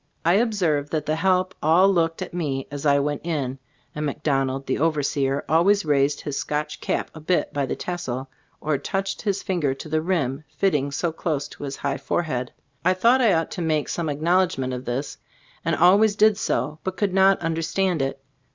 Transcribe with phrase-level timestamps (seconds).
[0.25, 3.59] I observed that the help all looked at me as I went in,
[3.93, 8.27] and McDonald, the overseer, always raised his Scotch cap a bit by the tassel,
[8.61, 12.51] or touched his fin ger to the rim, fitting so closely to his high forehead.
[12.83, 15.19] I thought I ought to make some acknowledgement of this,
[15.63, 18.19] and always did so, but could not understand it.